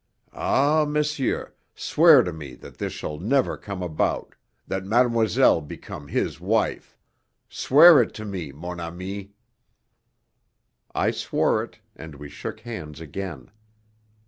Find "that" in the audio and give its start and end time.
2.55-2.79, 4.65-4.83